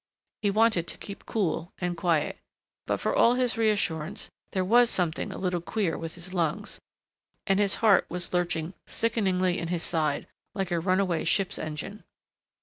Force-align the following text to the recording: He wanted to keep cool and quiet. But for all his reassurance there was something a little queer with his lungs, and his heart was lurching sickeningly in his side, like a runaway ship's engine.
He 0.41 0.49
wanted 0.49 0.87
to 0.87 0.97
keep 0.97 1.27
cool 1.27 1.73
and 1.77 1.95
quiet. 1.95 2.39
But 2.87 2.99
for 2.99 3.15
all 3.15 3.35
his 3.35 3.55
reassurance 3.55 4.31
there 4.51 4.65
was 4.65 4.89
something 4.89 5.31
a 5.31 5.37
little 5.37 5.61
queer 5.61 5.95
with 5.95 6.15
his 6.15 6.33
lungs, 6.33 6.79
and 7.45 7.59
his 7.59 7.75
heart 7.85 8.07
was 8.09 8.33
lurching 8.33 8.73
sickeningly 8.87 9.59
in 9.59 9.67
his 9.67 9.83
side, 9.83 10.25
like 10.55 10.71
a 10.71 10.79
runaway 10.79 11.23
ship's 11.23 11.59
engine. 11.59 12.03